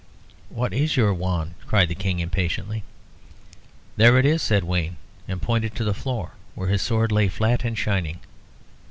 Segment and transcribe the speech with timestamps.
[0.49, 2.83] "What is your wand?" cried the King, impatiently.
[3.97, 7.63] "There it is," said Wayne; and pointed to the floor, where his sword lay flat
[7.63, 8.19] and shining.